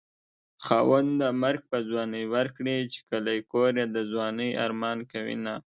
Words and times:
خاونده 0.65 1.27
مرګ 1.43 1.61
په 1.71 1.77
ځوانۍ 1.89 2.23
ورکړې 2.35 2.77
چې 2.91 2.99
کلی 3.09 3.39
کور 3.51 3.71
يې 3.79 3.85
د 3.95 3.97
ځوانۍ 4.11 4.51
ارمان 4.65 4.97
کوينه 5.11 5.55